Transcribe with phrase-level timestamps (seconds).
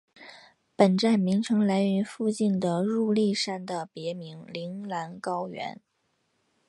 [0.75, 5.79] 本站名称来源于附近的入笠山的别名铃兰高原。